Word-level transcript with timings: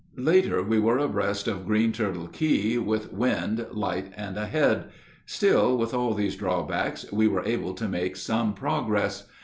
Later 0.17 0.63
we 0.63 0.79
were 0.79 0.97
abreast 0.97 1.47
of 1.47 1.67
Green 1.67 1.91
Turtle 1.91 2.25
Key, 2.27 2.79
with 2.79 3.13
wind 3.13 3.67
light 3.71 4.11
and 4.17 4.35
ahead; 4.35 4.85
still, 5.27 5.77
with 5.77 5.93
all 5.93 6.15
these 6.15 6.35
drawbacks, 6.35 7.05
we 7.11 7.27
were 7.27 7.45
able 7.45 7.75
to 7.75 7.87
make 7.87 8.15
some 8.15 8.55
progress. 8.55 9.27